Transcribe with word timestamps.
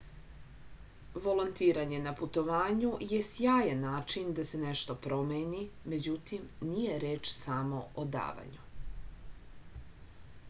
volontiranje 1.23 1.99
na 2.05 2.13
putovanju 2.21 2.89
je 3.11 3.19
sjajan 3.27 3.83
način 3.87 4.31
da 4.39 4.45
se 4.51 4.61
nešto 4.63 4.95
promeni 5.07 5.61
međutim 5.93 6.47
nije 6.71 6.97
reč 7.07 7.29
samo 7.35 7.83
o 8.05 8.07
davanju 8.17 8.65